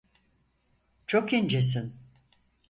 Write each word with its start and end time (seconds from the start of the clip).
Çok 1.07 1.33
incesin. 1.33 1.93